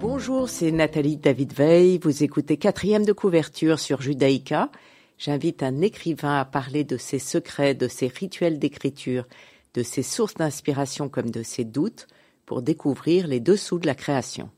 [0.00, 1.98] Bonjour, c'est Nathalie David Veil.
[1.98, 4.70] Vous écoutez quatrième de couverture sur Judaïka.
[5.18, 9.26] J'invite un écrivain à parler de ses secrets, de ses rituels d'écriture,
[9.74, 12.06] de ses sources d'inspiration comme de ses doutes
[12.46, 14.50] pour découvrir les dessous de la création.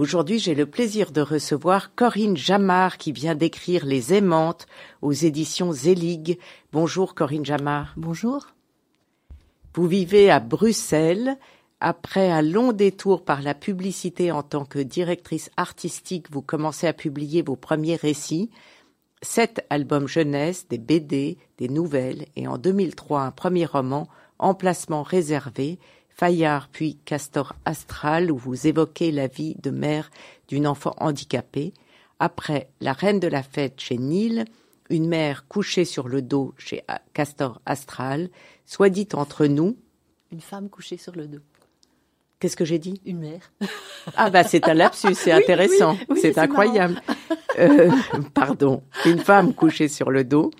[0.00, 4.66] Aujourd'hui, j'ai le plaisir de recevoir Corinne Jamard qui vient d'écrire Les Aimantes
[5.02, 6.38] aux éditions Zelig.
[6.72, 7.92] Bonjour Corinne Jamard.
[7.96, 8.46] Bonjour.
[9.74, 11.36] Vous vivez à Bruxelles.
[11.80, 16.92] Après un long détour par la publicité en tant que directrice artistique, vous commencez à
[16.92, 18.50] publier vos premiers récits.
[19.22, 24.08] Sept albums jeunesse, des BD, des nouvelles et en 2003 un premier roman,
[24.38, 25.78] Emplacement réservé,
[26.20, 30.10] Fayard puis Castor Astral où vous évoquez la vie de mère
[30.48, 31.72] d'une enfant handicapée.
[32.18, 34.44] Après La Reine de la Fête chez Nil,
[34.90, 38.28] une mère couchée sur le dos chez Castor Astral,
[38.66, 39.78] soit dit entre nous.
[40.30, 41.40] Une femme couchée sur le dos.
[42.38, 43.00] Qu'est-ce que j'ai dit?
[43.06, 43.50] Une mère.
[44.14, 47.00] Ah bah c'est un lapsus, c'est intéressant, c'est incroyable.
[47.58, 47.90] Euh,
[48.34, 50.50] pardon, une femme couchée sur le dos,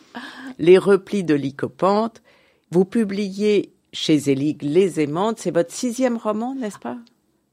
[0.58, 2.22] les replis de Lycopante.
[2.70, 5.38] Vous publiez chez Zelig Les Aimantes.
[5.38, 6.98] C'est votre sixième roman, n'est-ce pas?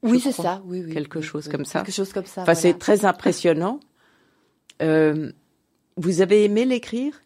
[0.02, 0.62] Oui, c'est ça.
[0.66, 1.80] Oui, oui, Quelque chose comme ça.
[1.80, 2.42] Quelque chose comme ça.
[2.42, 3.80] Enfin, c'est très impressionnant.
[4.80, 5.32] Euh,
[5.96, 7.20] vous avez aimé l'écrire?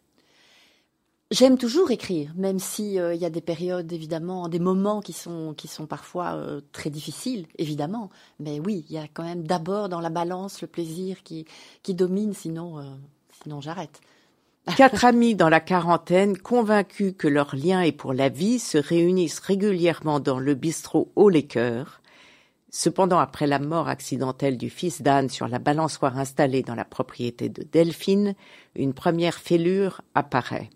[1.31, 5.13] J'aime toujours écrire, même si euh, il y a des périodes évidemment, des moments qui
[5.13, 8.09] sont qui sont parfois euh, très difficiles, évidemment.
[8.41, 11.45] Mais oui, il y a quand même d'abord dans la balance le plaisir qui
[11.83, 12.83] qui domine, sinon
[13.43, 14.01] sinon j'arrête.
[14.77, 19.41] Quatre amis dans la quarantaine, convaincus que leur lien est pour la vie, se réunissent
[19.41, 22.01] régulièrement dans le bistrot Haut les Cœurs.
[22.71, 27.49] Cependant, après la mort accidentelle du fils d'Anne sur la balançoire installée dans la propriété
[27.49, 28.35] de Delphine,
[28.75, 30.71] une première fêlure apparaît.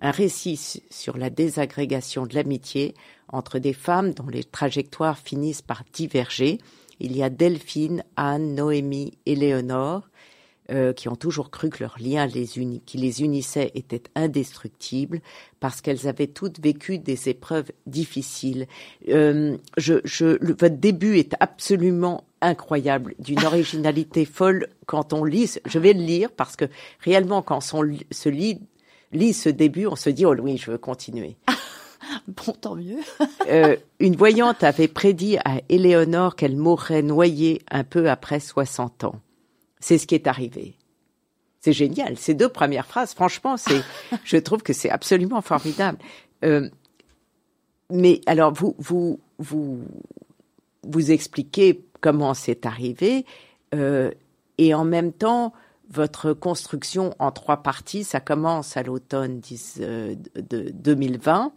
[0.00, 2.94] Un récit sur la désagrégation de l'amitié
[3.28, 6.58] entre des femmes dont les trajectoires finissent par diverger.
[7.00, 10.09] Il y a Delphine, Anne, Noémie et Léonore,
[10.70, 12.46] euh, qui ont toujours cru que leur lien les
[12.86, 15.20] qui les unissait était indestructible
[15.58, 18.66] parce qu'elles avaient toutes vécu des épreuves difficiles.
[19.08, 25.58] Euh, je, je, votre début est absolument incroyable, d'une originalité folle quand on lit.
[25.66, 26.66] Je vais le lire parce que
[27.00, 28.60] réellement, quand on se lit,
[29.12, 31.36] lit ce début, on se dit oh oui, je veux continuer.
[32.26, 32.98] Bon, tant mieux.
[33.48, 39.20] euh, une voyante avait prédit à Éléonore qu'elle mourrait noyée un peu après 60 ans.
[39.80, 40.76] C'est ce qui est arrivé.
[41.60, 42.16] C'est génial.
[42.16, 43.82] Ces deux premières phrases, franchement, c'est,
[44.24, 45.98] je trouve que c'est absolument formidable.
[46.44, 46.68] Euh,
[47.90, 49.84] mais alors, vous, vous, vous,
[50.82, 53.26] vous expliquez comment c'est arrivé,
[53.74, 54.10] euh,
[54.58, 55.52] et en même temps,
[55.90, 59.40] votre construction en trois parties, ça commence à l'automne
[59.80, 61.52] euh, de 2020,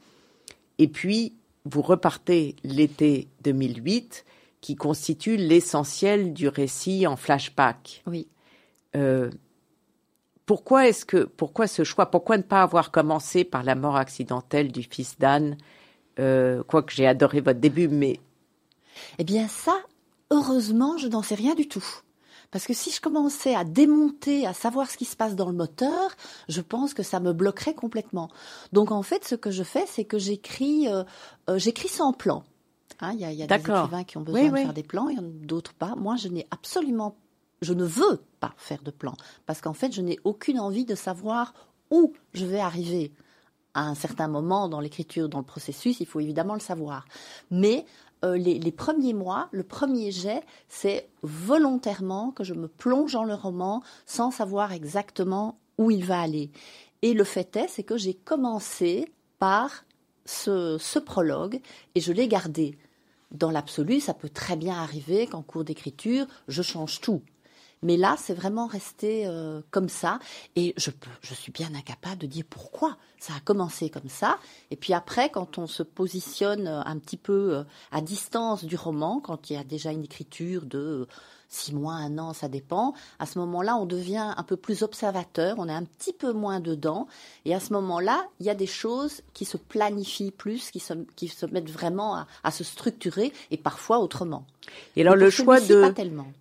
[0.80, 1.34] et puis
[1.66, 4.26] vous repartez l'été 2008
[4.64, 8.02] qui constitue l'essentiel du récit en flashback.
[8.08, 8.30] Oui.
[8.96, 9.30] Euh,
[10.46, 12.06] pourquoi est-ce que pourquoi ce choix?
[12.06, 15.58] Pourquoi ne pas avoir commencé par la mort accidentelle du fils d'Anne?
[16.18, 18.22] Euh, Quoique j'ai adoré votre début, mais
[19.20, 19.76] eh bien ça,
[20.32, 21.86] heureusement, je n'en sais rien du tout.
[22.50, 25.56] Parce que si je commençais à démonter, à savoir ce qui se passe dans le
[25.56, 26.16] moteur,
[26.48, 28.30] je pense que ça me bloquerait complètement.
[28.72, 31.04] Donc en fait, ce que je fais, c'est que j'écris, euh,
[31.50, 32.46] euh j'écris sans plan.
[33.04, 35.10] Hein, il y a, y a des écrivains qui ont besoin de faire des plans,
[35.10, 35.96] il y en a d'autres pas.
[35.96, 37.18] Moi, je n'ai absolument,
[37.62, 39.14] je ne veux pas faire de plan
[39.46, 41.54] parce qu'en fait, je n'ai aucune envie de savoir
[41.92, 43.12] où je vais arriver.
[43.76, 47.06] À un certain moment dans l'écriture, dans le processus, il faut évidemment le savoir.
[47.50, 47.86] Mais
[48.24, 53.24] euh, les, les, premiers mois, le premier jet, c'est volontairement que je me plonge dans
[53.24, 56.52] le roman sans savoir exactement où il va aller.
[57.02, 59.84] Et le fait est, c'est que j'ai commencé par
[60.26, 61.60] ce, ce prologue
[61.96, 62.78] et je l'ai gardé.
[63.34, 67.22] Dans l'absolu, ça peut très bien arriver qu'en cours d'écriture, je change tout.
[67.84, 70.20] Mais là, c'est vraiment resté euh, comme ça.
[70.56, 70.90] Et je,
[71.34, 74.40] suis bien incapable de dire pourquoi ça a commencé comme ça.
[74.72, 79.20] Et puis après, quand on se positionne un petit peu euh, à distance du roman,
[79.20, 81.08] quand il y a déjà une écriture de
[81.54, 82.94] six mois, un an, ça dépend.
[83.20, 86.60] À ce moment-là, on devient un peu plus observateur, on est un petit peu moins
[86.60, 87.08] dedans.
[87.46, 90.94] Et à ce moment-là, il y a des choses qui se planifient plus, qui se,
[91.16, 94.46] qui se mettent vraiment à, se structurer et parfois autrement.
[94.96, 95.94] Et alors le choix de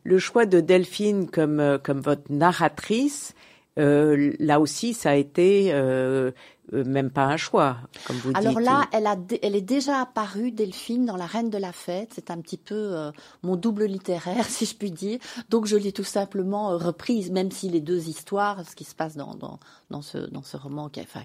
[0.05, 3.35] le choix de Delphine comme euh, comme votre narratrice,
[3.79, 6.31] euh, là aussi, ça a été euh,
[6.73, 8.67] euh, même pas un choix, comme vous Alors dites.
[8.67, 12.13] là, elle, a, elle est déjà apparue, Delphine, dans La Reine de la Fête.
[12.15, 12.95] C'est un petit peu
[13.43, 15.19] mon double littéraire, si je puis dire.
[15.49, 19.17] Donc je l'ai tout simplement reprise, même si les deux histoires, ce qui se passe
[19.17, 19.59] dans, dans,
[19.91, 21.23] dans, ce, dans ce roman qui, enfin,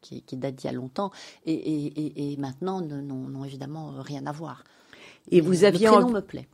[0.00, 1.12] qui, qui, date d'il y a longtemps,
[1.46, 4.64] et, et, et maintenant n'ont évidemment rien à voir.
[5.30, 6.48] Et vous aviez le prénom me plaît.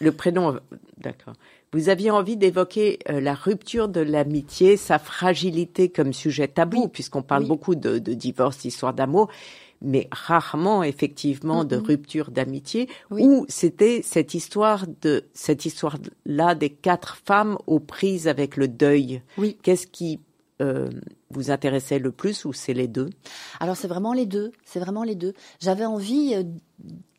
[0.00, 0.58] Le prénom,
[0.98, 1.34] d'accord.
[1.72, 7.22] Vous aviez envie d'évoquer euh, la rupture de l'amitié, sa fragilité comme sujet tabou, puisqu'on
[7.22, 9.28] parle beaucoup de, de divorce, d'histoire d'amour,
[9.82, 12.88] mais rarement effectivement de rupture d'amitié.
[13.10, 19.22] Ou c'était cette histoire de cette histoire-là des quatre femmes aux prises avec le deuil?
[19.36, 19.58] Oui.
[19.62, 20.20] Qu'est-ce qui
[20.62, 20.88] euh,
[21.30, 23.10] vous intéressait le plus ou c'est les deux?
[23.60, 24.52] Alors c'est vraiment les deux.
[24.64, 25.34] C'est vraiment les deux.
[25.60, 26.44] J'avais envie euh,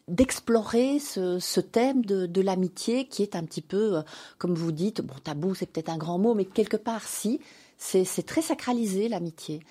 [0.08, 4.02] d'explorer ce, thème de, l'amitié qui est un petit peu, euh,
[4.38, 7.42] comme vous dites, bon, tabou, c'est peut-être un grand mot, mais quelque part, si,
[7.78, 9.62] c'est très sacralisé l'amitié.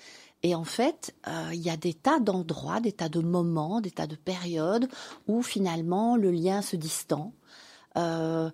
[0.43, 3.91] Et en fait, euh, il y a des tas d'endroits, des tas de moments, des
[3.91, 4.87] tas de périodes
[5.27, 7.33] où finalement le lien se distend.
[7.97, 8.51] Euh,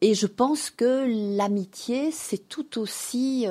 [0.00, 1.04] et je pense que
[1.36, 3.46] l'amitié, c'est tout aussi,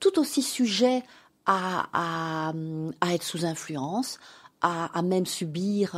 [0.00, 1.02] tout aussi sujet
[1.46, 2.52] à,
[3.08, 4.18] être sous influence,
[4.60, 5.94] à même subir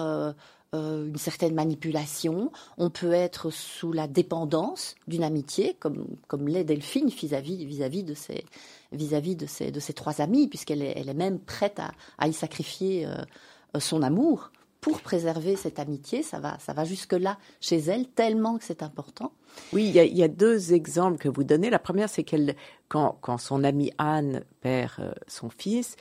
[0.75, 6.65] euh, une certaine manipulation, on peut être sous la dépendance d'une amitié, comme, comme l'est
[6.65, 8.45] Delphine vis-à-vis vis-à-vis de ses
[8.93, 12.27] vis-à-vis de ses de ses trois amis, puisqu'elle est, elle est même prête à, à
[12.27, 16.23] y sacrifier euh, son amour pour préserver cette amitié.
[16.23, 19.33] Ça va ça va jusque là chez elle tellement que c'est important.
[19.73, 21.71] Oui, il y, a, il y, a, deux exemples que vous donnez.
[21.71, 22.57] La première, c'est qu'elle
[22.89, 25.97] quand quand son amie Anne perd euh, son fils.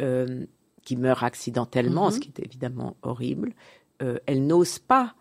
[0.00, 0.46] Euh,
[0.84, 3.52] qui meurt accidentellement, ce qui est évidemment horrible
[4.02, 5.14] euh, elle n'ose pas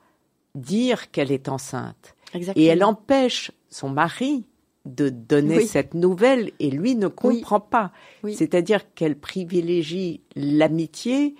[0.55, 2.15] dire qu'elle est enceinte.
[2.33, 2.65] Exactement.
[2.65, 4.45] Et elle empêche son mari
[4.85, 5.67] de donner oui.
[5.67, 7.67] cette nouvelle et lui ne comprend oui.
[7.69, 7.91] pas.
[8.23, 8.35] Oui.
[8.35, 11.35] C'est-à-dire qu'elle privilégie l'amitié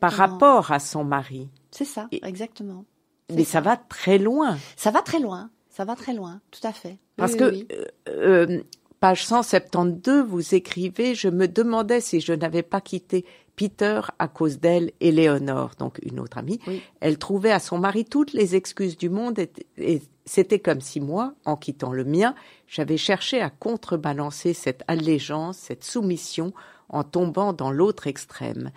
[0.00, 1.48] par rapport à son mari.
[1.70, 2.84] C'est ça, exactement.
[3.30, 3.52] Mais ça.
[3.52, 3.60] ça.
[3.60, 4.56] va très loin.
[4.76, 6.96] Ça va très loin, ça va très loin, tout à fait.
[7.16, 8.62] Parce que, euh, euh,
[9.00, 13.26] page 172, vous écrivez, je me demandais si je n'avais pas quitté
[13.58, 16.60] Peter à cause d'elle et Léonore, donc une autre amie.
[16.68, 16.80] Oui.
[17.00, 21.00] Elle trouvait à son mari toutes les excuses du monde et, et c'était comme si
[21.00, 22.36] moi, en quittant le mien,
[22.68, 26.52] j'avais cherché à contrebalancer cette allégeance, cette soumission
[26.88, 28.70] en tombant dans l'autre extrême.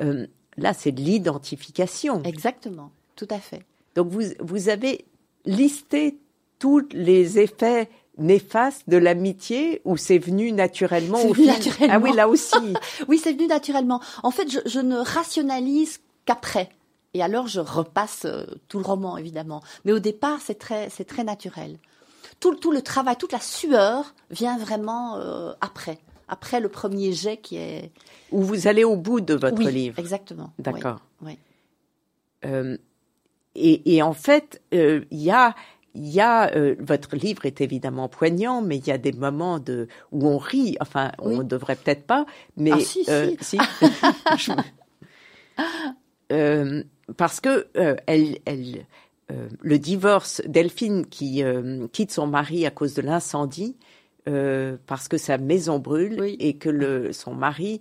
[0.00, 2.22] Euh, là, c'est de l'identification.
[2.22, 3.64] Exactement, tout à fait.
[3.96, 5.04] Donc vous, vous avez
[5.46, 6.18] listé
[6.60, 11.94] tous les effets néfaste de l'amitié ou c'est venu naturellement au venu naturellement.
[11.94, 12.74] Ah oui, là aussi.
[13.08, 14.00] oui, c'est venu naturellement.
[14.22, 16.68] En fait, je, je ne rationalise qu'après.
[17.14, 19.62] Et alors, je repasse euh, tout le roman, évidemment.
[19.84, 21.78] Mais au départ, c'est très, c'est très naturel.
[22.40, 25.98] Tout, tout, le travail, toute la sueur vient vraiment euh, après.
[26.28, 27.90] Après le premier jet qui est.
[28.30, 29.98] Où vous allez au bout de votre oui, livre.
[29.98, 30.52] Exactement.
[30.58, 31.00] D'accord.
[31.22, 31.32] Oui.
[31.32, 31.38] oui.
[32.44, 32.76] Euh,
[33.54, 35.54] et, et, en fait, il euh, y a
[35.94, 39.58] il y a euh, votre livre est évidemment poignant, mais il y a des moments
[39.58, 40.76] de où on rit.
[40.80, 41.36] Enfin, oui.
[41.36, 42.26] on devrait peut-être pas,
[42.56, 43.58] mais ah, si, euh, si.
[44.38, 44.50] si.
[46.32, 46.82] euh,
[47.16, 47.66] parce que
[48.06, 48.86] elle, elle
[49.60, 51.42] le divorce Delphine qui
[51.92, 53.76] quitte son mari à cause de l'incendie
[54.24, 56.36] parce que sa maison brûle oui.
[56.38, 57.80] et que le son mari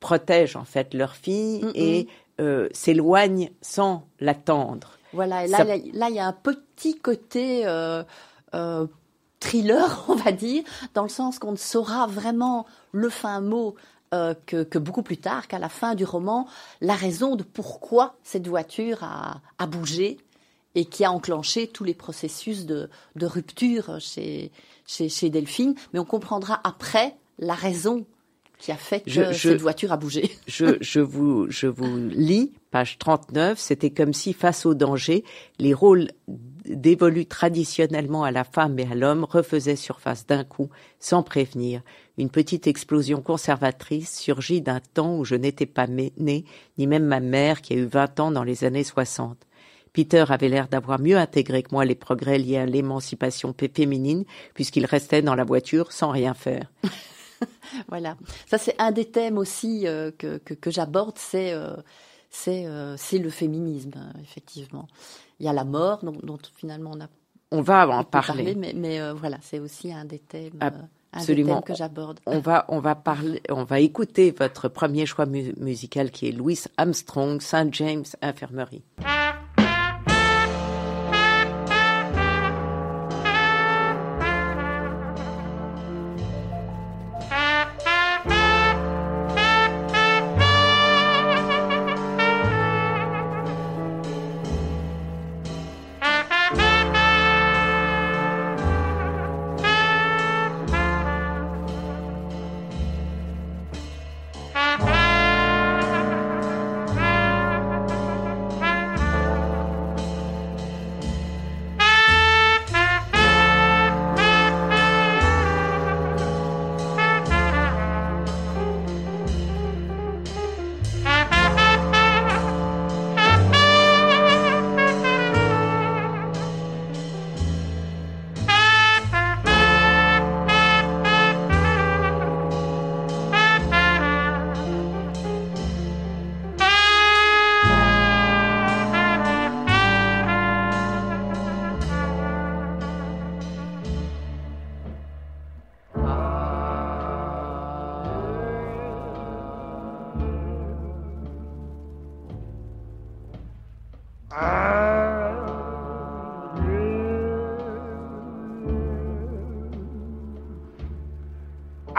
[0.00, 1.72] protège en fait leur fille Mm-mm.
[1.74, 2.08] et
[2.72, 4.98] s'éloigne sans l'attendre.
[5.14, 5.64] Voilà, et là, Ça...
[5.64, 8.02] là, là, il y a un petit côté euh,
[8.54, 8.86] euh,
[9.40, 10.64] thriller, on va dire,
[10.94, 13.74] dans le sens qu'on ne saura vraiment le fin mot
[14.12, 16.46] euh, que, que, beaucoup plus tard, qu'à la fin du roman,
[16.80, 20.18] la raison de pourquoi cette voiture a, a, bougé
[20.74, 24.52] et qui a enclenché tous les processus de, de rupture chez,
[24.86, 25.74] chez, chez, Delphine.
[25.92, 28.06] Mais on comprendra après la raison
[28.58, 30.30] qui a fait que je, je, cette voiture a bougé.
[30.46, 35.24] Je, je, vous, je vous lis, page 39, c'était comme si, face au danger,
[35.58, 36.08] les rôles
[36.64, 41.82] dévolus traditionnellement à la femme et à l'homme refaisaient surface d'un coup, sans prévenir.
[42.16, 46.44] Une petite explosion conservatrice surgit d'un temps où je n'étais pas née,
[46.78, 49.36] ni même ma mère qui a eu 20 ans dans les années 60.
[49.92, 54.86] Peter avait l'air d'avoir mieux intégré que moi les progrès liés à l'émancipation féminine, puisqu'il
[54.86, 56.72] restait dans la voiture sans rien faire.
[57.88, 61.76] voilà, ça c'est un des thèmes aussi euh, que, que, que j'aborde, c'est euh,
[62.34, 64.88] c'est euh, le féminisme, effectivement.
[65.38, 67.08] Il y a la mort, dont, dont finalement on a.
[67.52, 68.26] On va en parler.
[68.26, 70.58] parler mais, mais euh, voilà, c'est aussi un des thèmes.
[70.60, 71.52] Absolument.
[71.52, 72.20] Un des thèmes que j'aborde.
[72.26, 76.32] On va, on va parler, on va écouter votre premier choix mu musical qui est
[76.32, 78.82] Louis Armstrong, Saint James Infirmerie.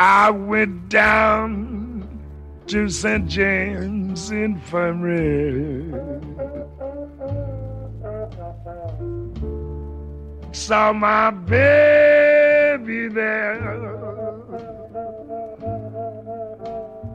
[0.07, 2.07] I went down
[2.67, 3.27] to St.
[3.27, 5.91] James Infirmary.
[10.51, 13.81] Saw my baby there.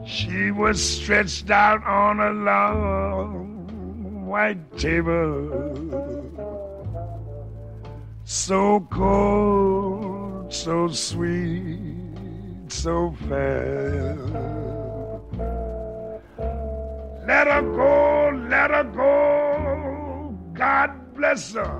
[0.05, 5.47] She was stretched out on a long white table.
[8.25, 11.90] So cold, so sweet
[12.81, 14.15] so fair.
[17.27, 20.35] Let her go, let her go.
[20.53, 21.77] God bless her.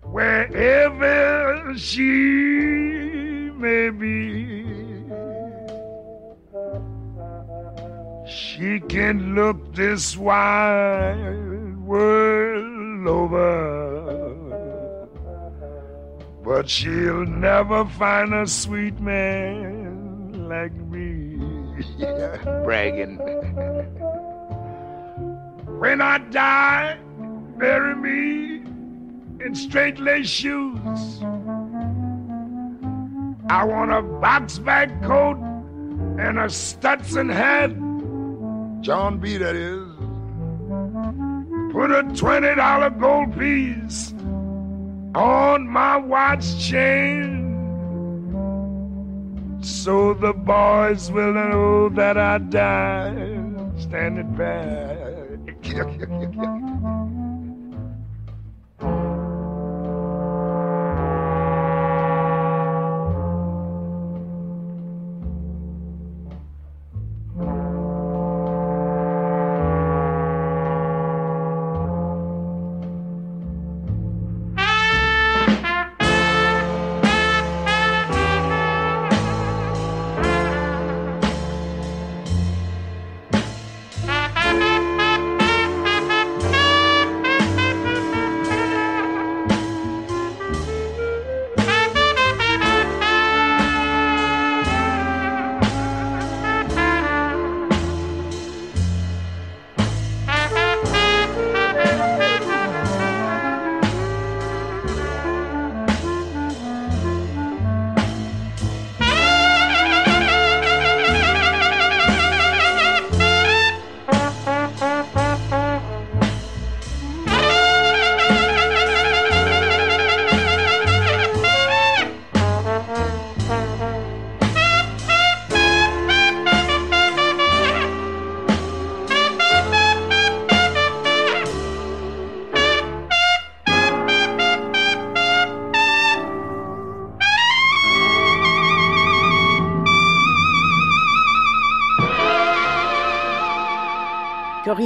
[0.00, 4.64] Wherever she may be,
[8.26, 13.91] she can look this wide world over
[16.52, 21.38] but she'll never find a sweet man like me.
[22.62, 23.16] Bragging.
[25.78, 26.98] when I die,
[27.56, 28.66] bury me
[29.42, 31.22] in straight lace shoes.
[33.48, 35.38] I want a box bag coat
[36.18, 37.70] and a Stetson hat.
[38.82, 39.38] John B.
[39.38, 39.88] That is.
[41.72, 44.12] Put a $20 gold piece
[45.14, 47.42] on my watch chain
[49.62, 54.88] so the boys will know that I died standing back.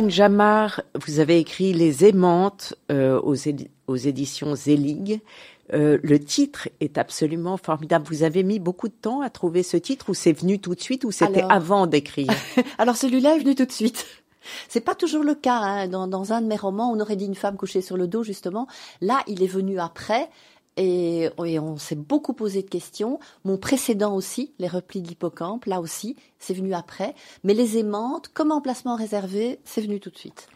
[0.06, 5.20] Corinne Jamard, vous avez écrit Les aimantes euh, aux, éditions Zelig.
[5.72, 8.06] Euh, le titre est absolument formidable.
[8.08, 10.80] Vous avez mis beaucoup de temps à trouver ce titre ou c'est venu tout de
[10.80, 12.30] suite ou c'était avant d'écrire?
[12.78, 14.06] Alors celui-là est venu tout de suite.
[14.68, 15.58] C'est pas toujours le cas.
[15.58, 15.88] Hein.
[15.88, 18.22] Dans, dans, un de mes romans, on aurait dit une femme couchée sur le dos,
[18.22, 18.68] justement.
[19.00, 20.30] Là, il est venu après.
[20.76, 23.18] Et, on s'est beaucoup posé de questions.
[23.44, 27.14] Mon précédent aussi, les replis de l'hippocampe, là aussi, c'est venu après.
[27.44, 30.48] Mais les aimantes, comme emplacement réservé, c'est venu tout de suite.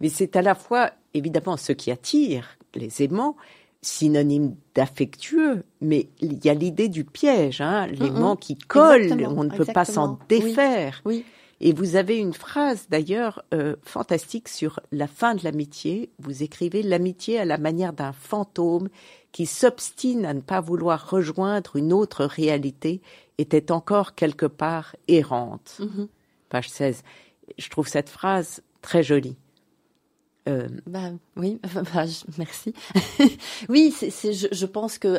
[0.00, 3.36] Mais c'est à la fois, évidemment, ce qui attire, les aimants,
[3.80, 9.50] synonyme d'affectueux, mais il y a l'idée du piège, hein, l'aimant qui colle, on ne
[9.50, 11.00] peut pas s'en défaire.
[11.04, 11.24] oui.
[11.64, 16.10] Et vous avez une phrase d'ailleurs euh, fantastique sur la fin de l'amitié.
[16.18, 18.88] Vous écrivez l'amitié à la manière d'un fantôme
[19.32, 23.00] qui s'obstine à ne pas vouloir rejoindre une autre réalité
[23.38, 25.78] était encore quelque part errante.
[25.80, 26.08] Mm-hmm.
[26.50, 27.02] Page 16.
[27.58, 29.36] Je trouve cette phrase très jolie.
[30.48, 30.68] Euh...
[30.86, 31.60] Bah, oui,
[31.94, 32.04] bah,
[32.38, 32.74] merci.
[33.68, 35.18] oui, c'est, je, je, pense que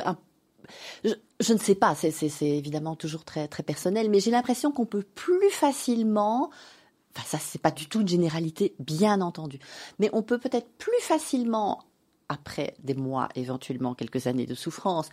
[1.04, 5.04] je, ne sais pas, c'est évidemment toujours très, très personnel, mais j'ai l'impression qu'on peut
[5.16, 6.50] plus facilement,
[7.16, 9.60] enfin ça c'est pas du tout une généralité, bien entendu,
[10.00, 11.84] mais on peut peut-être plus facilement,
[12.30, 15.10] après des mois, éventuellement quelques années de souffrance,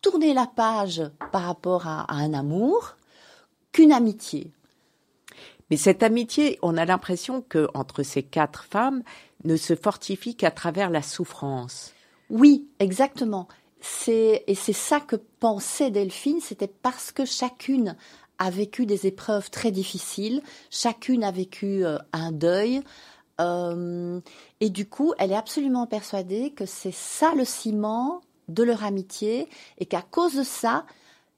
[0.00, 2.96] tourner la page par rapport à, un amour
[3.72, 4.50] qu'une amitié.
[5.70, 9.02] Mais cette amitié, on a l'impression que entre ces quatre femmes,
[9.44, 11.92] ne se fortifie qu'à travers la souffrance.
[12.30, 13.48] Oui, exactement
[14.08, 17.96] et c'est ça que pensait Delphine, c'était parce que chacune
[18.38, 22.82] a vécu des épreuves très difficiles, chacune a vécu euh, un deuil,
[23.40, 24.20] euh,
[24.60, 29.48] et du coup, elle est absolument persuadée que c'est ça le ciment de leur amitié
[29.78, 30.86] et qu'à cause de ça,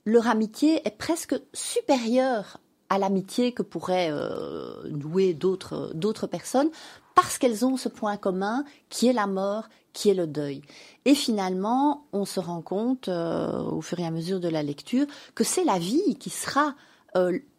[0.04, 2.58] leur amitié est presque supérieure
[2.90, 6.70] à l'amitié que pourraient euh, nouer d'autres personnes
[7.14, 10.62] parce qu'elles ont ce point commun qui est la mort, qui est le deuil.
[11.04, 15.06] Et finalement, on se rend compte euh, au fur et à mesure de la lecture
[15.34, 16.74] que c'est la vie qui sera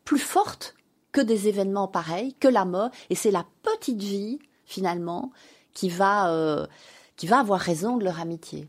[0.06, 0.76] plus forte
[1.12, 5.32] que des événements pareils, que la mort, et c'est la petite vie finalement
[5.74, 6.68] qui va
[7.16, 8.68] qui va avoir raison de leur amitié.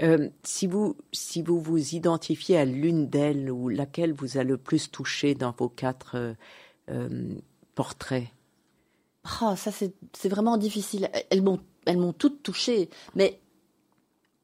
[0.00, 4.56] Euh, si vous si vous vous identifiez à l'une d'elles ou laquelle vous a le
[4.56, 6.34] plus touché dans vos quatre euh,
[6.90, 7.34] euh,
[7.74, 8.28] portraits?
[9.42, 11.10] Oh, ça c'est vraiment difficile.
[11.30, 13.40] Elles m'ont elles m'ont toutes touchée, mais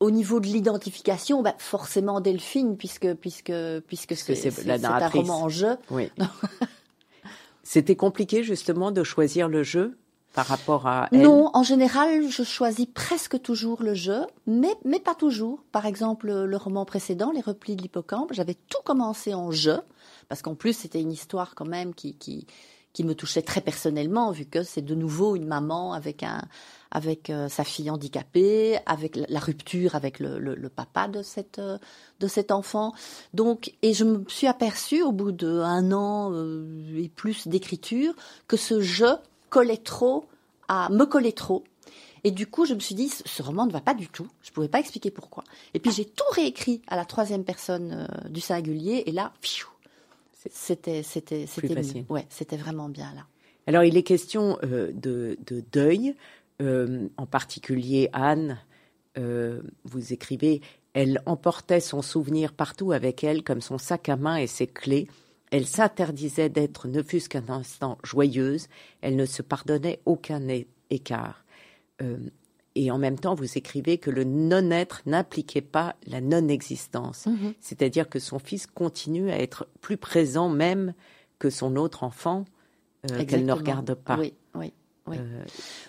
[0.01, 3.53] au niveau de l'identification, bah, forcément Delphine, puisque puisque
[3.87, 5.77] puisque c'est un roman en jeu.
[5.91, 6.11] Oui.
[7.65, 9.99] C'était compliqué justement de choisir le jeu
[10.35, 15.15] par rapport à Non, en général, je choisis presque toujours le jeu, mais, mais pas
[15.15, 15.65] toujours.
[15.73, 19.81] Par exemple, le roman précédent, Les replis de l'hippocampe, j'avais tout commencé en jeu,
[20.29, 22.47] parce qu'en plus, c'était une histoire quand même qui, qui,
[22.95, 26.43] qui me touchait très personnellement, vu que c'est de nouveau une maman avec un
[26.91, 31.77] avec euh, sa fille handicapée, avec la, rupture avec le, le, papa de cette euh,
[32.21, 32.95] de cet enfant.
[33.35, 38.15] Donc, et je me suis aperçue au bout d'un an euh, et plus d'écriture
[38.47, 39.17] que ce jeu
[39.51, 40.27] collait trop,
[40.69, 41.65] à me coller trop.
[42.25, 44.27] Et du coup, je me suis dit, ce roman ne va pas du tout.
[44.43, 45.45] Je pouvais pas expliquer pourquoi.
[45.75, 49.05] Et puis j'ai tout réécrit à la troisième personne euh, du singulier.
[49.07, 49.33] Et là,
[50.51, 53.27] c'était c'était c'était ouais, c'était vraiment bien là.
[53.67, 55.37] Alors il est question euh, de,
[55.73, 56.15] deuil,
[56.61, 58.59] euh, en particulier Anne.
[59.17, 60.61] vous écrivez,
[60.93, 65.09] elle emportait son souvenir partout avec elle, comme son sac à main et ses clés.
[65.51, 68.67] Elle s'interdisait d'être ne fût-ce qu'un instant joyeuse,
[69.01, 70.43] elle ne se pardonnait aucun
[70.91, 71.45] écart.
[72.77, 77.27] Et en même temps, vous écrivez que le non-être n'impliquait pas la non-existence.
[77.27, 77.55] Mm-hmm.
[77.61, 80.93] C'est-à-dire que son fils continue à être plus présent même
[81.39, 82.45] que son autre enfant
[83.11, 84.17] euh, qu'elle ne regarde pas.
[84.19, 84.73] Oui, oui,
[85.07, 85.19] oui.
[85.21, 85.45] Euh,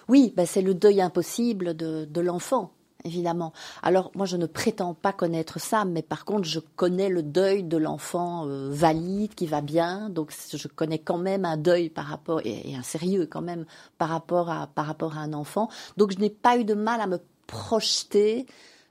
[0.08, 2.75] oui bah, c'est le deuil impossible de l'enfant
[3.06, 3.54] évidemment.
[3.84, 7.64] Alors moi je ne prétends pas connaître ça, mais par contre je connais le deuil
[7.64, 12.06] de l'enfant euh, valide qui va bien, donc je connais quand même un deuil par
[12.06, 13.66] rapport et, un sérieux quand même
[13.98, 15.70] par rapport à par rapport à un enfant.
[15.98, 18.46] Donc je n'ai pas eu de mal à me projeter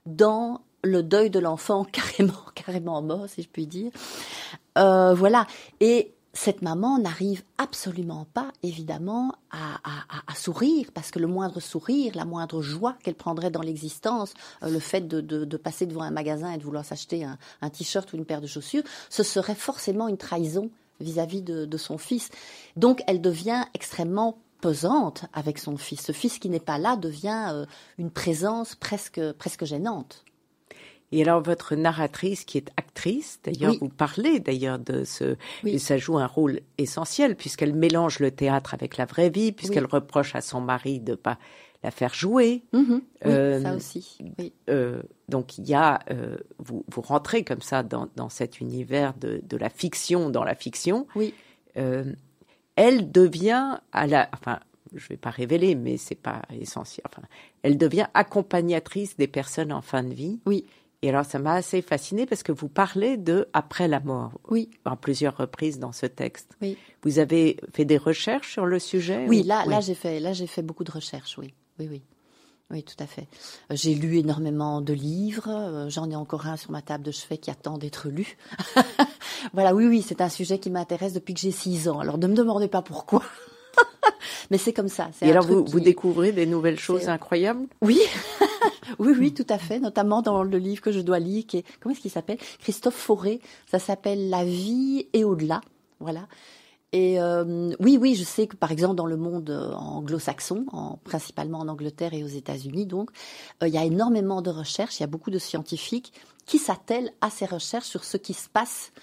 [0.05, 3.91] dans le deuil de l'enfant carrément carrément mort si je puis dire.
[4.77, 5.45] Euh, voilà
[5.79, 12.25] et cette maman n'arrive absolument pas, évidemment, à, sourire, parce que le moindre sourire, la
[12.25, 16.57] moindre joie qu'elle prendrait dans l'existence, euh, le fait de, passer devant un magasin et
[16.57, 20.69] de vouloir s'acheter un, t-shirt ou une paire de chaussures, ce serait forcément une trahison
[20.99, 22.29] vis-à-vis de, son fils.
[22.75, 26.01] Donc elle devient extrêmement pesante avec son fils.
[26.01, 27.65] Ce fils qui n'est pas là devient euh,
[27.97, 30.25] une présence presque, presque gênante.
[31.11, 35.97] Et alors votre narratrice qui est actrice, d'ailleurs vous parlez d'ailleurs de ce, et ça
[35.97, 40.41] joue un rôle essentiel puisqu'elle mélange le théâtre avec la vraie vie, puisqu'elle reproche à
[40.41, 41.37] son mari de pas
[41.83, 42.63] la faire jouer.
[42.73, 43.01] Mhm.
[43.27, 44.17] Euh, ça aussi.
[44.69, 49.13] Euh, donc il y a, euh, vous, vous rentrez comme ça dans, dans cet univers
[49.13, 51.07] de, de, la fiction dans la fiction.
[51.15, 51.33] Oui.
[51.75, 54.59] elle devient à la, enfin
[54.93, 57.05] je vais pas révéler, mais c'est pas essentiel.
[57.09, 57.21] Enfin,
[57.63, 60.39] elle devient accompagnatrice des personnes en fin de vie.
[60.45, 60.65] Oui.
[61.05, 64.31] Et alors, ça m'a assez fasciné parce que vous parlez de après la mort.
[64.49, 64.71] Oui.
[64.85, 66.57] En plusieurs reprises dans ce texte.
[66.63, 66.79] Oui.
[67.03, 70.47] Vous avez fait des recherches sur le sujet Oui, là, là, j'ai fait, là, j'ai
[70.47, 71.37] fait beaucoup de recherches.
[71.37, 72.01] Oui, oui, oui.
[72.71, 73.27] Oui, tout à fait.
[73.69, 75.47] Euh, j'ai lu énormément de livres.
[75.47, 78.35] Euh, j'en ai encore un sur ma table de chevet qui attend d'être lu.
[79.53, 81.99] voilà, oui, oui, c'est un sujet qui m'intéresse depuis que j'ai six ans.
[81.99, 83.21] Alors, ne me demandez pas pourquoi.
[84.49, 85.11] Mais c'est comme ça.
[85.21, 87.67] Et alors, vous, vous découvrez des nouvelles choses incroyables?
[87.83, 87.99] Oui.
[88.99, 89.79] oui, oui, tout à fait.
[89.79, 92.37] Notamment dans le livre que je dois lire, qui est, comment est-ce qu'il s'appelle?
[92.59, 93.41] Christophe Fauré.
[93.69, 95.61] Ça s'appelle La vie et au-delà.
[95.99, 96.27] Voilà.
[96.95, 100.95] Et euh, oui, oui, je sais que par exemple dans le monde euh, anglo-saxon, en,
[101.03, 103.09] principalement en Angleterre et aux États-Unis, donc,
[103.61, 106.13] euh, il y a énormément de recherches, il y a beaucoup de scientifiques
[106.45, 108.93] qui s'attellent à ces recherches sur ce qui se passe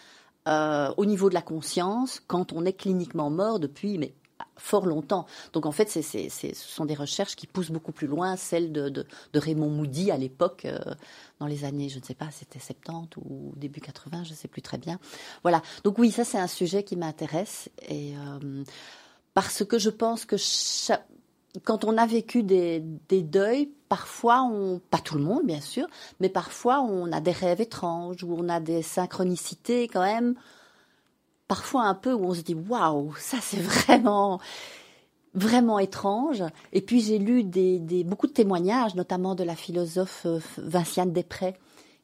[0.96, 4.12] au niveau de la conscience quand on est cliniquement mort depuis
[4.62, 5.27] fort longtemps.
[5.53, 6.01] Donc en fait, ce
[6.55, 10.79] sont des recherches qui poussent beaucoup plus loin, celles de, Raymond Moody à l'époque, euh,
[11.40, 14.48] dans les années, je ne sais pas, c'était 70 ou début 80, je ne sais
[14.48, 15.01] plus très bien.
[15.42, 15.62] Voilà.
[15.83, 18.62] Donc oui, ça c'est un sujet qui m'intéresse et euh,
[19.35, 20.37] parce que je pense que
[21.64, 25.87] quand on a vécu des, des, deuils, parfois on, pas tout le monde bien sûr,
[26.20, 30.37] mais parfois on a des rêves étranges ou on a des synchronicités quand même
[31.48, 34.40] parfois un peu où on se dit waouh, ça c'est vraiment.
[35.35, 36.44] vraiment étrange.
[36.72, 41.12] Et puis j'ai lu des, des, beaucoup de témoignages, notamment de la philosophe euh, Vinciane
[41.12, 41.55] Després,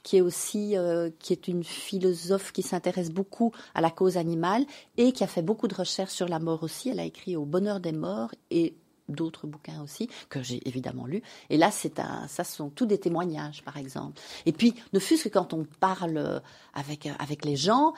[0.03, 4.65] qui est aussi euh, qui est une philosophe qui s'intéresse beaucoup à la cause animale
[4.97, 6.89] et qui a fait beaucoup de recherches sur la mort aussi.
[6.89, 8.75] Elle a écrit Au bonheur des morts et
[9.09, 11.23] d'autres bouquins aussi que j'ai évidemment lus.
[11.49, 14.21] Et là, c'est un, ça sont tous des témoignages, par exemple.
[14.45, 16.43] Et puis, ne fût-ce que quand on parle
[16.75, 17.95] avec avec les gens,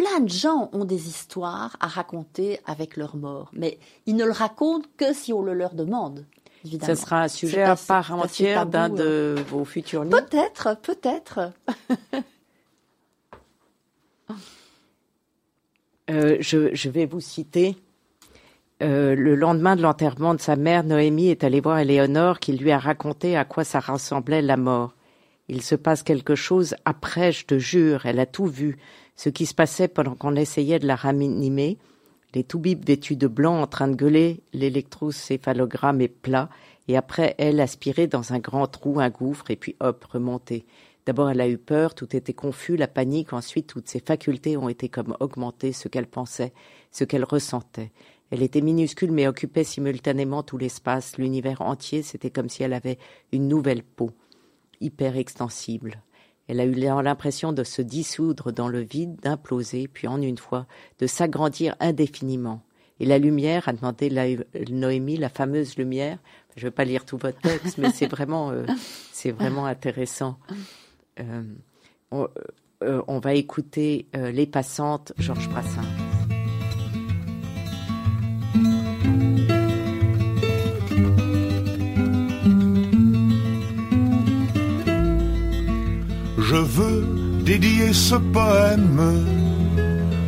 [0.00, 4.32] plein de gens ont des histoires à raconter avec leur mort, mais ils ne le
[4.32, 6.24] racontent que si on le leur demande.
[6.64, 9.42] Ce sera un sujet à part entière d'un de hein.
[9.48, 10.24] vos futurs livres.
[10.24, 11.52] Peut-être, peut-être.
[16.08, 17.76] Euh, je, vais vous citer.
[18.82, 22.72] Euh, le lendemain de l'enterrement de sa mère, Noémie est allée voir Éléonore qui lui
[22.72, 24.96] a raconté à quoi ça ressemblait la mort.
[25.46, 28.76] Il se passe quelque chose après, je te jure, elle a tout vu.
[29.22, 31.76] Ce qui se passait pendant qu'on essayait de la ranimer,
[32.32, 36.48] les toubibs vêtus de blanc en train de gueuler, l'électrocéphalogramme est plat,
[36.88, 40.64] et après elle aspirait dans un grand trou un gouffre, et puis hop, remonter.
[41.04, 44.70] D'abord elle a eu peur, tout était confus, la panique, ensuite toutes ses facultés ont
[44.70, 46.54] été comme augmentées, ce qu'elle pensait,
[46.90, 47.92] ce qu'elle ressentait.
[48.30, 52.96] Elle était minuscule mais occupait simultanément tout l'espace, l'univers entier, c'était comme si elle avait
[53.32, 54.12] une nouvelle peau,
[54.80, 56.00] hyper extensible.
[56.50, 60.66] Elle a eu l'impression de se dissoudre dans le vide, d'imploser, puis en une fois
[60.98, 62.60] de s'agrandir indéfiniment.
[62.98, 64.24] Et la lumière, a demandé la,
[64.68, 66.18] Noémie, la fameuse lumière.
[66.56, 68.66] Je ne vais pas lire tout votre texte, mais c'est vraiment, euh,
[69.12, 70.40] c'est vraiment intéressant.
[71.20, 71.44] Euh,
[72.10, 72.26] on,
[72.82, 75.99] euh, on, va écouter Les passantes, Georges Brassens.
[87.50, 89.00] Dédier ce poème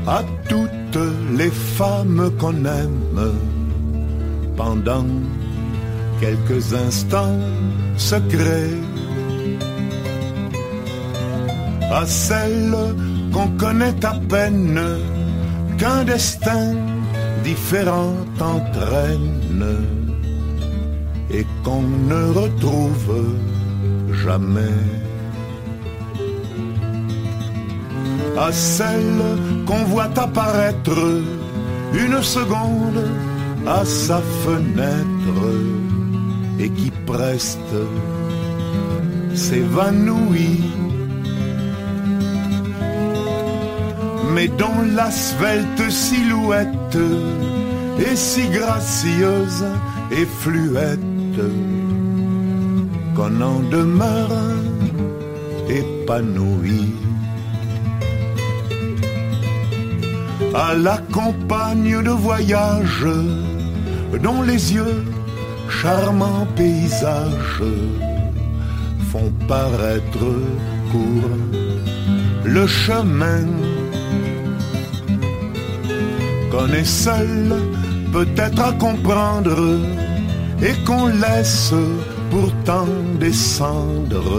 [0.09, 1.05] à toutes
[1.39, 3.19] les femmes qu'on aime
[4.57, 5.07] pendant
[6.21, 7.39] quelques instants
[7.97, 8.77] secrets
[11.93, 12.77] à celles
[13.33, 14.81] qu'on connaît à peine
[15.79, 16.75] qu'un destin
[17.45, 19.77] différent entraîne
[21.31, 23.15] et qu'on ne retrouve
[24.25, 25.02] jamais.
[28.39, 29.23] À celle
[29.67, 31.23] qu'on voit apparaître
[31.93, 33.05] une seconde
[33.67, 35.45] à sa fenêtre
[36.59, 37.59] et qui preste
[39.35, 40.65] s'évanouit.
[44.35, 46.99] Mais dont la svelte silhouette
[47.99, 49.65] est si gracieuse
[50.11, 51.01] et fluette
[53.15, 54.31] qu'on en demeure
[55.69, 57.12] épanoui.
[60.55, 63.07] À la campagne de voyage
[64.23, 65.05] dont les yeux,
[65.69, 67.63] charmants paysages,
[69.11, 70.29] font paraître
[70.91, 71.39] court
[72.45, 73.47] le chemin
[76.51, 77.55] qu'on est seul
[78.13, 79.79] peut-être à comprendre
[80.61, 81.75] et qu'on laisse
[82.31, 82.89] pourtant
[83.19, 84.33] descendre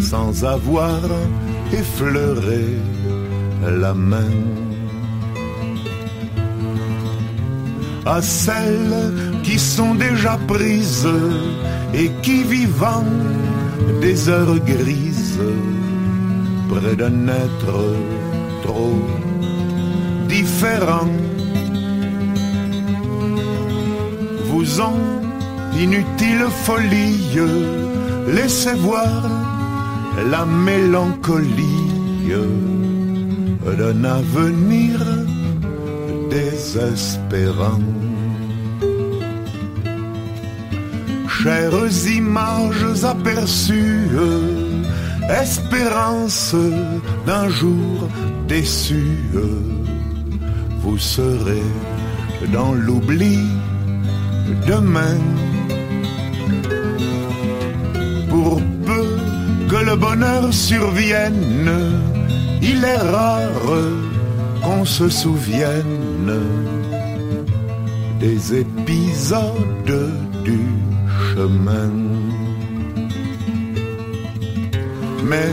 [0.00, 1.00] sans avoir
[1.72, 2.64] effleuré
[3.66, 4.67] la main.
[8.08, 11.08] À celles qui sont déjà prises
[11.92, 13.04] et qui vivant
[14.00, 15.40] des heures grises
[16.70, 17.80] près d'un être
[18.64, 18.98] trop
[20.26, 21.12] différent.
[24.50, 25.20] Vous ont
[25.78, 27.38] inutile folie
[28.26, 29.22] laissez voir
[30.30, 31.84] la mélancolie
[33.78, 34.98] d'un avenir
[36.30, 37.80] désespérant.
[41.28, 44.10] Chères images aperçues,
[45.28, 46.54] espérance
[47.26, 48.08] d'un jour
[48.48, 49.04] déçu,
[50.82, 51.70] vous serez
[52.52, 53.38] dans l'oubli
[54.66, 55.18] demain.
[58.28, 59.06] Pour peu
[59.70, 61.70] que le bonheur survienne,
[62.62, 63.72] il est rare
[64.88, 66.32] se souvienne
[68.18, 69.94] des épisodes
[70.48, 70.60] du
[71.28, 71.92] chemin.
[75.30, 75.52] Mais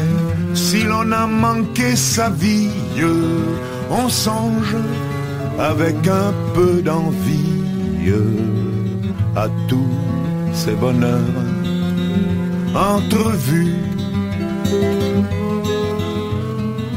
[0.54, 2.70] si l'on a manqué sa vie,
[3.92, 4.78] on songe
[5.60, 8.14] avec un peu d'envie
[9.36, 9.98] à tous
[10.54, 11.44] ces bonheurs
[12.74, 13.76] entrevus,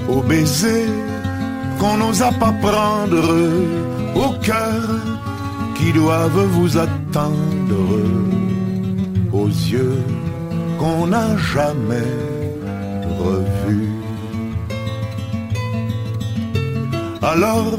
[0.09, 0.87] au baiser
[1.79, 3.29] qu'on n'osa pas prendre
[4.15, 4.83] au cœur
[5.77, 7.85] qui doivent vous attendre
[9.33, 10.03] aux yeux
[10.79, 12.15] qu'on n'a jamais
[13.19, 13.99] revus.
[17.23, 17.77] Alors,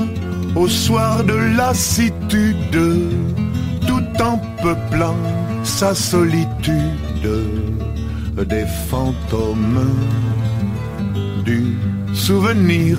[0.56, 2.82] au soir de lassitude,
[3.88, 5.16] tout en peuplant
[5.64, 7.30] sa solitude,
[8.48, 9.86] des fantômes
[11.44, 11.76] du
[12.14, 12.98] souvenir.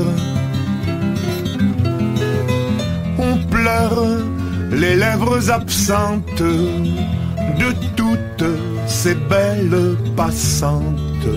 [4.70, 8.50] Les lèvres absentes de toutes
[8.86, 11.28] ces belles passantes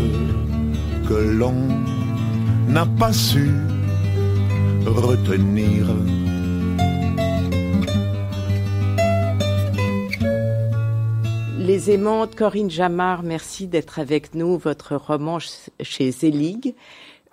[1.08, 1.56] que l'on
[2.68, 3.52] n'a pas su
[4.86, 5.88] retenir.
[11.58, 14.58] Les aimantes, Corinne Jamard, merci d'être avec nous.
[14.58, 16.76] Votre roman chez Zelig.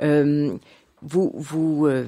[0.02, 0.56] Euh,
[1.02, 2.06] vous, vous, euh,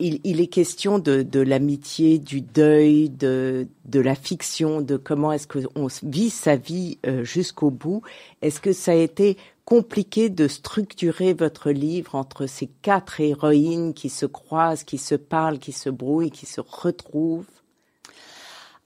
[0.00, 6.30] il, est question de, l'amitié, du deuil, de, la fiction, de comment est-ce qu'on vit
[6.30, 8.02] sa vie euh, jusqu'au bout.
[8.40, 14.08] Est-ce que ça a été compliqué de structurer votre livre entre ces quatre héroïnes qui
[14.08, 17.46] se croisent, qui se parlent, qui se brouillent, qui se retrouvent?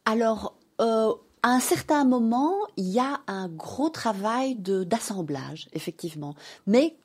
[0.06, 6.34] Alors, euh, à un certain moment, il y a un gros travail d'assemblage, effectivement.
[6.66, 6.96] Mais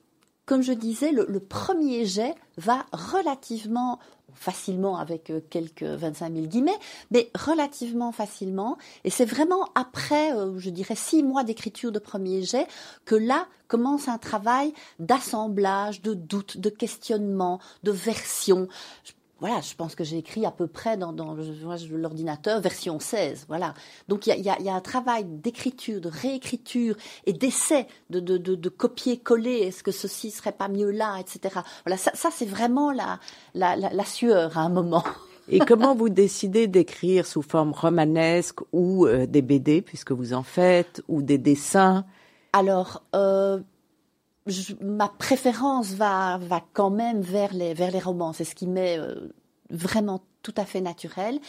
[0.48, 4.00] comme je disais, le, premier jet va relativement
[4.34, 6.80] facilement avec euh, quelques 25 000 guillemets,
[7.12, 8.78] mais relativement facilement.
[9.04, 12.66] Et c'est vraiment après, euh, je dirais, six mois d'écriture de premier jet
[13.06, 18.68] que là commence un travail d'assemblage, de doute, de questionnement, de version
[19.40, 21.36] voilà, je pense que j'ai écrit à peu près dans, dans
[21.92, 23.46] l'ordinateur version 16.
[23.48, 23.74] Voilà.
[24.08, 26.96] Donc il y a, y, a, y a, un travail d'écriture, de réécriture
[27.26, 29.60] et d'essai de, de, de, de copier-coller.
[29.60, 31.60] Est-ce que ceci serait pas mieux là, etc.
[31.86, 33.20] Voilà, ça, ça c'est vraiment la,
[33.54, 35.04] la, la, la, sueur à un moment.
[35.50, 40.44] Et comment vous décidez d'écrire sous forme romanesque ou euh, des BD, puisque vous en
[40.44, 42.06] faites, ou des dessins?
[42.52, 43.60] Alors, euh,
[44.82, 46.40] ma préférence va,
[46.74, 48.34] quand même vers les, romans.
[48.34, 49.34] C'est ce qui m'est euh,
[49.70, 51.40] vraiment tout à fait naturel.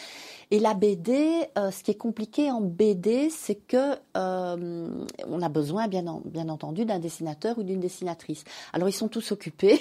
[0.51, 4.89] Et la BD, euh, ce qui est compliqué en BD, c'est que euh,
[5.27, 8.45] on a besoin, bien, en, bien entendu, d'un dessinateur ou d'une dessinatrice.
[8.73, 9.81] Alors ils sont tous occupés.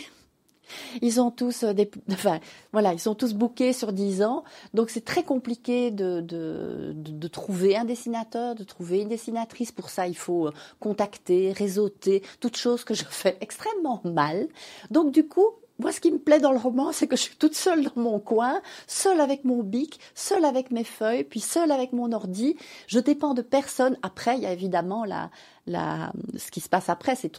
[1.02, 1.74] Ils ont tous euh,
[2.12, 2.40] enfin,
[2.74, 7.28] voilà, ils sont tous bookés sur 10 ans, donc c'est très compliqué de, de, de,
[7.28, 9.72] trouver un dessinateur, de trouver une dessinatrice.
[9.72, 14.48] Pour ça, il faut euh, contacter, réseauter, toutes choses que je fais extrêmement mal.
[14.92, 15.48] Donc du coup,
[15.80, 18.02] moi, ce qui me plaît dans le roman, c'est que je suis toute seule dans
[18.02, 22.56] mon coin, seule avec mon bic, seule avec mes feuilles, puis seule avec mon ordi.
[22.88, 23.98] Je dépends de personne.
[24.02, 25.30] Après, il y a évidemment la,
[25.68, 27.32] la, ce qui se passe après, c'est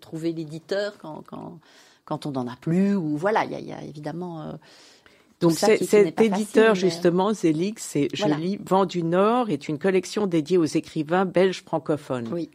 [0.00, 1.58] trouver l'éditeur quand, quand,
[2.04, 4.42] quand on n'en a plus, ou voilà, il y a, y a évidemment.
[4.42, 4.52] Euh,
[5.40, 5.82] donc cet
[6.20, 7.32] éditeur facile, justement.
[7.32, 8.36] Zélix, c'est voilà.
[8.36, 12.28] je lis Vent du Nord est une collection dédiée aux écrivains belges francophones.
[12.32, 12.50] Oui.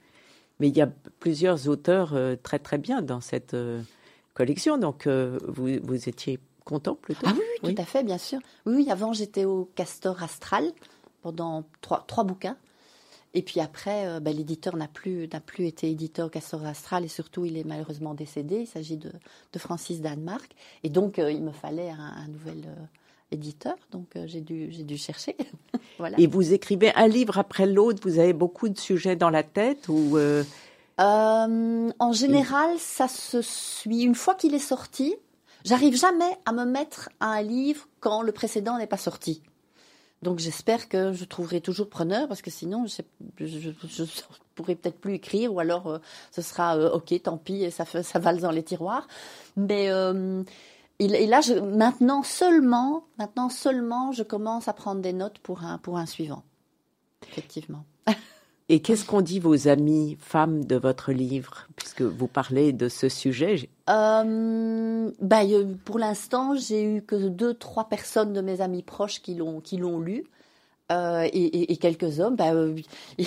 [0.59, 3.81] Mais il y a plusieurs auteurs euh, très très bien dans cette euh,
[4.33, 7.25] collection, donc euh, vous, vous étiez content plutôt?
[7.25, 8.39] Ah oui, oui, tout à fait, bien sûr.
[8.65, 10.71] Oui, oui avant j'étais au Castor Astral
[11.21, 12.57] pendant trois, trois bouquins.
[13.33, 17.09] Et puis après, euh, ben, l'éditeur n'a plus, n'a plus été éditeur Castor Astral et
[17.09, 18.61] surtout il est malheureusement décédé.
[18.61, 19.11] Il s'agit de,
[19.53, 20.55] de Francis Danemark.
[20.83, 22.85] Et donc euh, il me fallait un, un nouvel euh,
[23.31, 25.35] éditeur, donc euh, j'ai dû, j'ai dû chercher.
[25.99, 26.17] voilà.
[26.19, 29.87] Et vous écrivez un livre après l'autre, vous avez beaucoup de sujets dans la tête
[29.89, 30.43] ou euh,
[30.97, 32.79] En général, et...
[32.79, 34.03] ça se suit.
[34.03, 35.15] Une fois qu'il est sorti,
[35.65, 39.41] j'arrive jamais à me mettre à un livre quand le précédent n'est pas sorti.
[40.23, 43.01] Donc j'espère que je trouverai toujours preneur parce que sinon je,
[43.45, 44.03] je, je,
[44.55, 45.99] pourrai peut-être plus écrire ou alors euh,
[46.31, 49.07] ce sera euh, ok tant pis et ça, ça valse dans les tiroirs.
[49.55, 50.43] Mais euh,
[50.99, 56.07] là maintenant seulement maintenant seulement je commence à prendre des notes pour un pour un
[56.07, 56.43] suivant.
[57.29, 57.85] Effectivement.
[58.69, 63.07] Et qu'est-ce qu'ont dit vos amis femmes de votre livre, puisque vous parlez de ce
[63.07, 63.69] sujet?
[63.89, 65.41] Euh, bah,
[65.85, 69.77] Pour l'instant, j'ai eu que deux, trois personnes de mes amis proches qui l'ont qui
[69.77, 70.25] l'ont lu.
[70.89, 72.73] Euh, et, et, quelques hommes, bah, euh,
[73.17, 73.25] ils,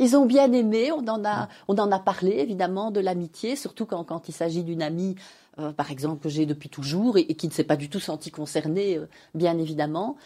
[0.00, 0.90] ils, ont bien aimé.
[0.90, 4.62] On en a, on en a parlé évidemment de l'amitié, surtout quand, quand il s'agit
[4.62, 5.14] d'une amie,
[5.58, 8.00] euh, par exemple que j'ai depuis toujours et, et, qui ne s'est pas du tout
[8.00, 10.16] sentie concernée, euh, bien évidemment.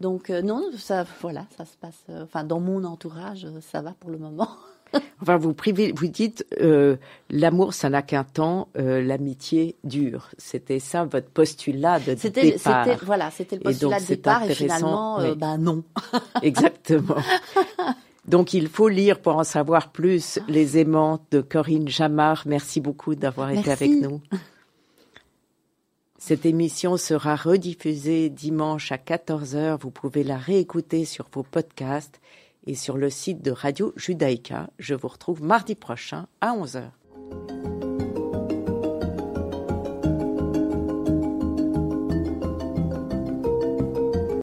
[0.00, 2.02] Donc euh, non, ça, voilà, ça se passe.
[2.10, 4.48] Euh, enfin, dans mon entourage, euh, ça va pour le moment.
[5.22, 6.96] enfin, vous privez, vous dites euh,
[7.30, 10.30] l'amour, ça n'a qu'un temps, l'amitié dure.
[10.36, 12.84] C'était ça votre postulat de départ.
[12.84, 15.84] C'était, voilà, c'était le postulat de départ et finalement, ben non.
[16.42, 17.16] Exactement.
[18.26, 22.44] Donc il faut lire pour en savoir plus les aimantes de Corinne Jamard.
[22.46, 24.22] Merci beaucoup d'avoir été avec nous.
[26.18, 29.78] Cette émission sera rediffusée dimanche à 14h.
[29.80, 32.20] Vous pouvez la réécouter sur vos podcasts
[32.66, 34.70] et sur le site de Radio Judaïka.
[34.78, 37.73] Je vous retrouve mardi prochain à 11h.